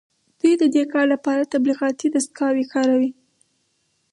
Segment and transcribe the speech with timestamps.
[0.39, 3.11] دوی د دې کار لپاره تبلیغاتي دستګاوې کاروي